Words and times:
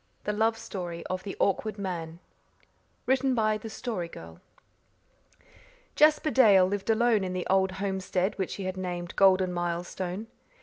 THE 0.23 0.33
LOVE 0.33 0.57
STORY 0.57 1.05
OF 1.11 1.21
THE 1.21 1.37
AWKWARD 1.39 1.77
MAN 1.77 2.17
(Written 3.05 3.35
by 3.35 3.59
the 3.59 3.69
Story 3.69 4.07
Girl) 4.07 4.41
Jasper 5.95 6.31
Dale 6.31 6.65
lived 6.65 6.89
alone 6.89 7.23
in 7.23 7.33
the 7.33 7.45
old 7.51 7.73
homestead 7.73 8.35
which 8.39 8.55
he 8.55 8.63
had 8.63 8.77
named 8.77 9.15
Golden 9.15 9.53
Milestone. 9.53 10.25